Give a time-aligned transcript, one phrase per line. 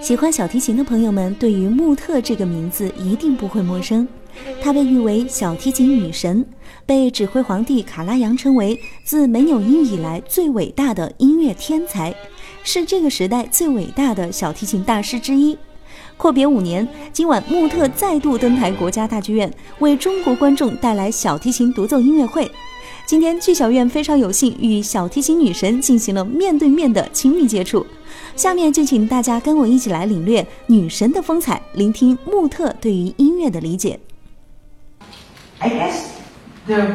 [0.00, 4.06] 喜欢小提琴的朋友们，对于穆特这个名字一定不会陌生。
[4.62, 6.46] 她被誉为小提琴女神，
[6.86, 12.14] 被指挥皇帝卡拉扬称为自梅纽因以来最伟大的音乐天才，
[12.62, 15.58] 是这个时代最伟大的小提琴大师之一。
[16.16, 22.50] 阔别五年，今晚穆特再度登台国家大剧院，为中国观众带来小提琴独奏音乐会。
[23.04, 27.86] 今天剧小院非常有幸与小提琴女神进行了面对面的亲密接触。
[28.34, 34.00] 下面就请大家跟我一起来领略女神的风采，聆听穆特对于音乐的理解。
[35.58, 36.02] I guess
[36.66, 36.94] the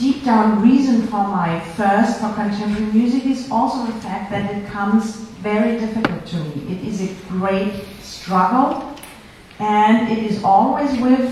[0.00, 4.66] deep down reason for my thirst for contemporary music is also the fact that it
[4.66, 6.74] comes very difficult to me.
[6.74, 8.96] It is a great struggle,
[9.58, 11.30] and it is always with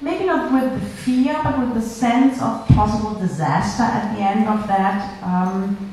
[0.00, 4.48] maybe not with the fear, but with the sense of possible disaster at the end
[4.48, 5.22] of that.
[5.22, 5.88] Um,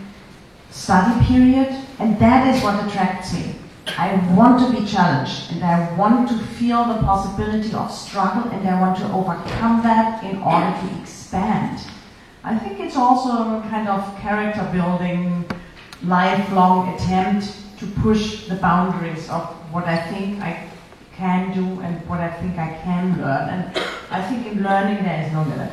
[0.76, 3.56] study period, and that is what attracts me.
[3.98, 8.68] I want to be challenged, and I want to feel the possibility of struggle, and
[8.68, 10.88] I want to overcome that in order to
[11.25, 11.79] expand.
[12.43, 15.45] I think it's also a kind of character building,
[16.03, 17.47] lifelong attempt
[17.79, 20.69] to push the boundaries of what I think I
[21.17, 23.49] can do and what I think I can learn.
[23.49, 23.65] And
[24.11, 25.71] I think in learning there is no limit.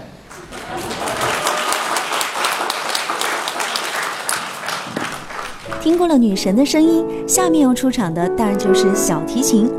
[5.82, 9.72] 听过了女神的声音，下面要出场的当然就是小提琴。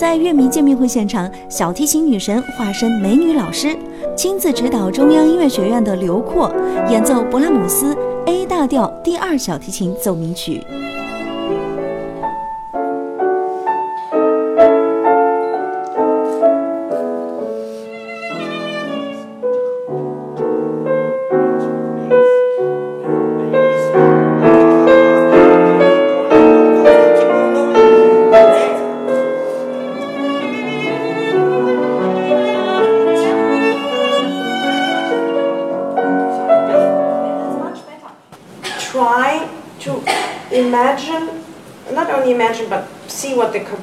[0.00, 3.76] 在乐迷见面会现场，小提琴女神化身美女老师，
[4.16, 6.50] 亲自指导中央音乐学院的刘阔
[6.88, 10.64] 演奏勃拉姆斯 A 大调第二小提琴奏鸣曲。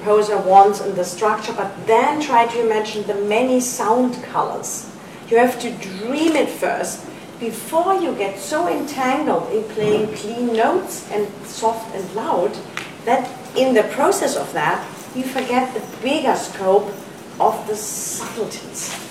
[0.08, 4.90] Composer wants in the structure, but then try to imagine the many sound colors.
[5.30, 7.06] You have to dream it first
[7.42, 12.58] before you get so entangled in playing clean notes and soft and loud
[13.04, 14.80] that in the process of that,
[15.14, 16.90] you forget the bigger scope
[17.38, 19.07] of the subtleties.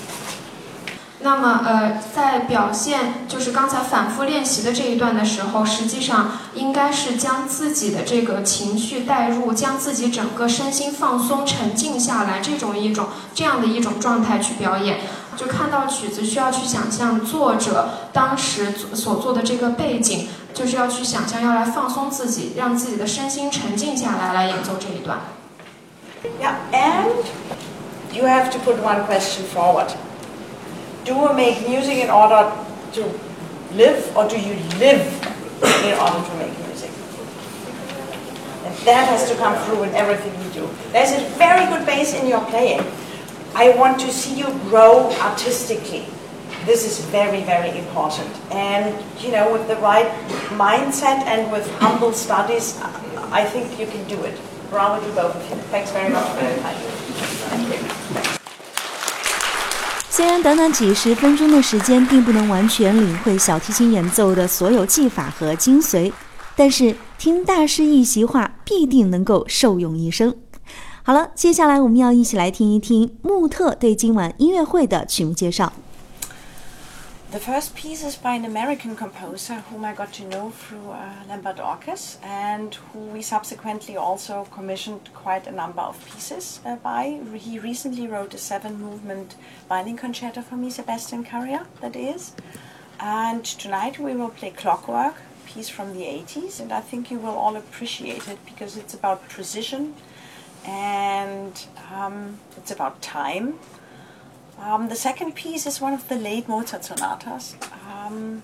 [1.21, 15.01] 那么，呃，在表现就是刚才反复练习的这一段的时候，实际上应该是将自己的这个情绪带入，将自己整个身心放松、沉静下来，这种一种这样的一种状态去表演。
[15.37, 25.19] 就看到曲子，需要去想象作者当时所做的这个背景，就是要去想象，要来放松自己，让自己的身心沉静下来，来演奏这一段。
[26.41, 27.25] Yeah, and
[28.13, 29.89] you have to put one question forward.
[31.07, 32.53] Do you make music in order
[32.93, 33.03] to
[33.75, 35.07] live or do you live
[35.87, 36.91] in order to make music?
[38.67, 40.69] And that has to come through in everything you do.
[40.91, 42.85] There's a very good base in your playing.
[43.55, 46.05] I want to see you grow artistically.
[46.65, 48.29] This is very, very important.
[48.51, 50.11] And, you know, with the right
[50.59, 52.81] mindset and with humble studies,
[53.31, 54.39] I think you can do it.
[54.71, 55.57] Bravo to both of you.
[55.71, 56.77] Thanks very much for your time.
[57.55, 58.36] Thank you.
[60.17, 66.11] 虽然短短几十分钟的时间并不能完全领会小提琴演奏的所有技法和精髓，
[66.57, 70.35] 但是听大师一席话，必定能够受用一生。
[71.03, 75.71] 好了，接下来我们要一起来听一听穆特对今晚音乐会的曲目介绍。
[77.33, 81.57] The first piece is by an American composer whom I got to know through uh, Lambert
[81.57, 87.21] Orkis and who we subsequently also commissioned quite a number of pieces uh, by.
[87.35, 89.35] He recently wrote a seven movement
[89.69, 92.33] violin concerto for me, Sebastian Currier, that is.
[93.01, 95.17] And tonight we will play Clockwork,
[95.47, 99.29] piece from the 80s, and I think you will all appreciate it because it's about
[99.29, 99.95] precision
[100.65, 103.59] and um, it's about time
[104.61, 107.57] um, the second piece is one of the late Mozart sonatas,
[107.89, 108.43] um,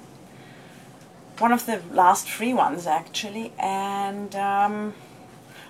[1.39, 4.95] one of the last three ones actually, and um,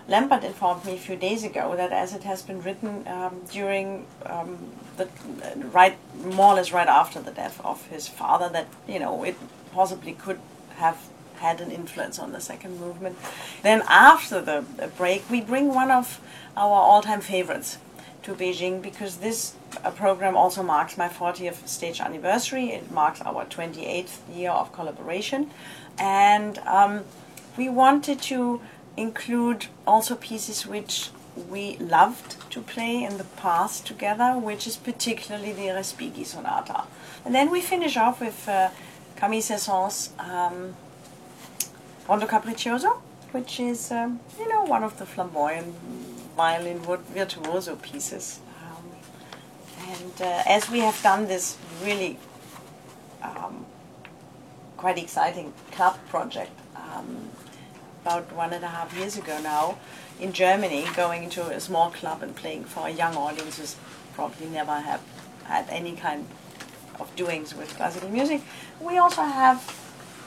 [0.08, 4.06] Lambert informed me a few days ago that as it has been written um, during
[4.26, 4.58] um,
[4.96, 5.08] the
[5.72, 9.36] right, more or less right after the death of his father, that you know it
[9.72, 10.40] possibly could
[10.76, 10.98] have
[11.36, 13.16] had an influence on the second movement.
[13.62, 14.64] Then after the
[14.96, 16.20] break, we bring one of
[16.56, 17.78] our all-time favorites
[18.22, 19.54] to Beijing because this
[19.84, 22.70] uh, program also marks my 40th stage anniversary.
[22.70, 25.50] It marks our 28th year of collaboration.
[25.98, 27.04] And um,
[27.56, 28.60] we wanted to
[28.96, 31.10] include also pieces which
[31.48, 36.84] we loved to play in the past together, which is particularly the Respighi Sonata.
[37.24, 38.70] And then we finish off with uh,
[39.16, 40.74] Camille Saint-Saëns' um,
[42.08, 43.00] Rondo Capriccioso,
[43.32, 45.74] which is, um, you know, one of the flamboyant
[46.37, 48.40] violin virtuoso pieces.
[48.64, 48.84] Um,
[49.88, 52.19] and uh, as we have done this really
[53.23, 53.67] um,
[54.76, 57.31] quite exciting club project um,
[58.02, 59.79] about one and a half years ago now
[60.20, 63.76] in Germany, going into a small club and playing for young audiences,
[64.14, 65.00] probably never have
[65.44, 66.26] had any kind
[67.00, 68.40] of doings with classical music.
[68.81, 69.58] We also have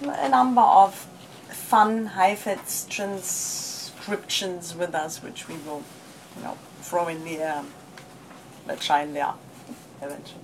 [0.02, 1.08] a number of
[1.50, 2.86] fun Heifetz
[4.06, 5.82] transcriptions with us, which we will,
[6.38, 7.64] you know, throw in the air,
[8.68, 9.34] let shine there
[10.02, 10.42] eventually.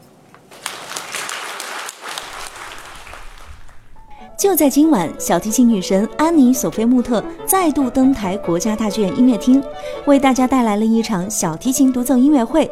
[4.38, 9.64] 就在今晚，小提琴女神安妮·索菲·穆特再度登台国家大剧院音乐厅，
[10.06, 12.70] 为大家带来了一场小提琴独奏音乐会。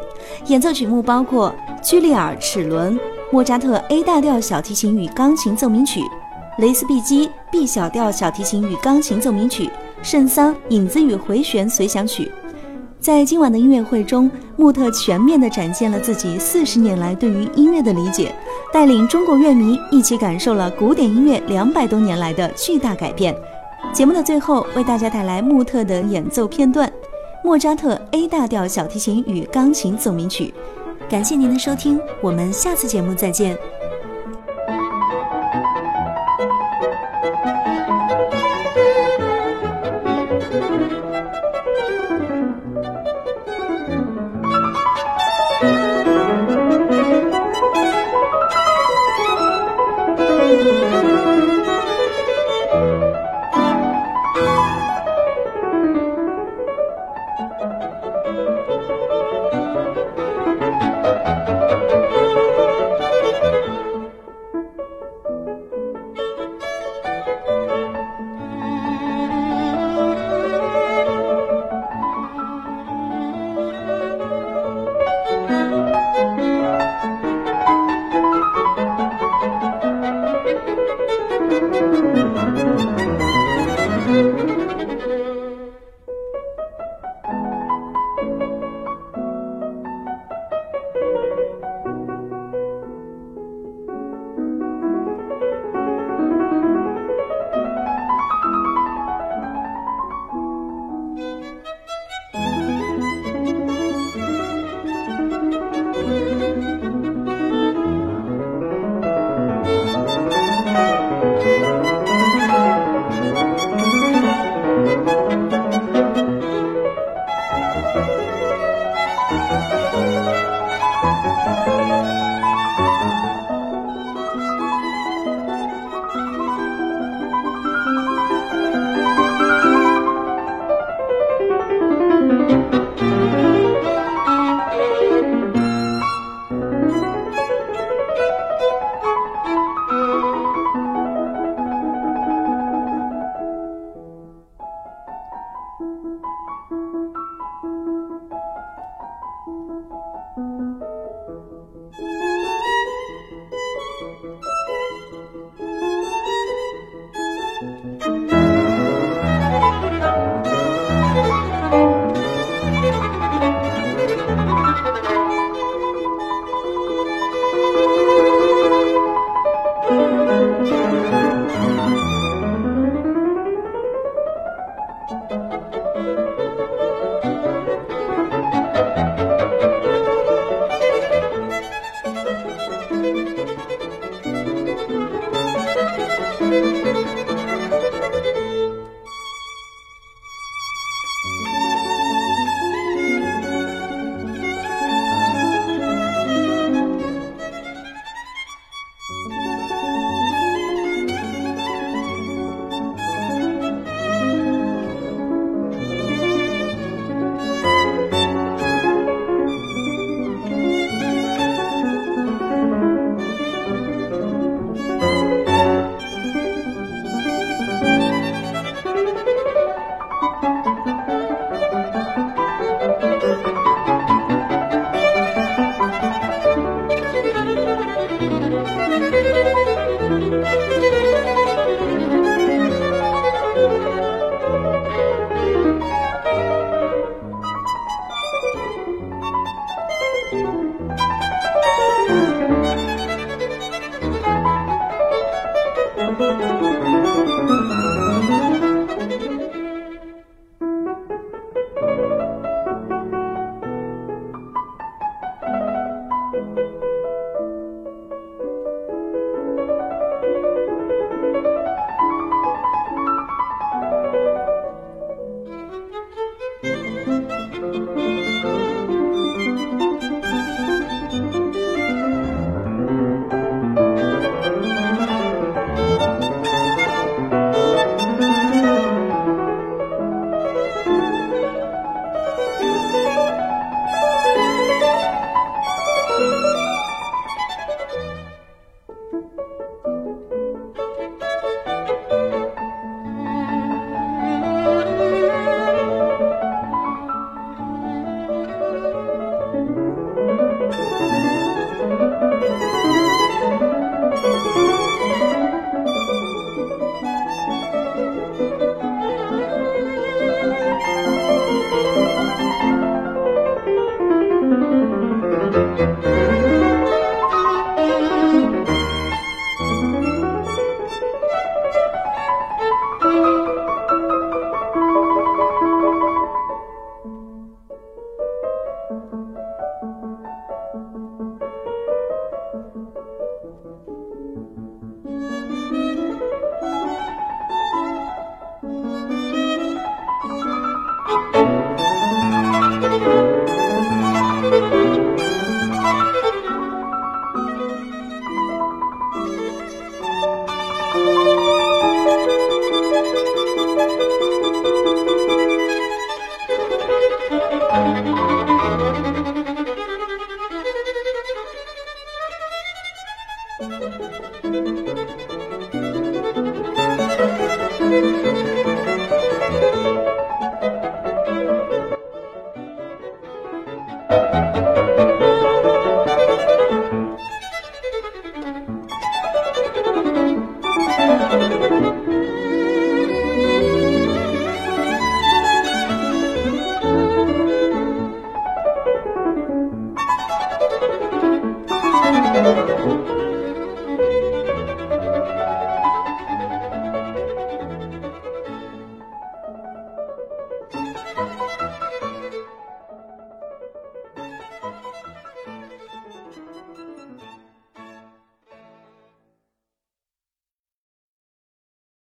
[0.48, 1.54] 演奏曲目包括
[1.84, 3.00] 居里尔·齿轮、
[3.32, 6.02] 莫扎特 A 大调小提琴与钢琴奏鸣曲、
[6.58, 9.70] 雷斯毕基 B 小调小提琴与钢琴奏鸣曲、
[10.02, 12.32] 圣桑影子与回旋随想曲。
[13.00, 18.36] 在今晚的音乐会中，穆特全面地展现了自己四十年来对于音乐的理解，
[18.74, 23.36] 带领中国乐迷一起感受了古典音乐两百多年来的巨大改变。
[23.94, 26.92] 节目的最后，为大家带来穆特的演奏片段：
[27.42, 30.54] 莫扎特 A 大调小提琴与钢琴奏鸣曲。
[31.10, 33.58] 感谢您的收听，我们下次节目再见。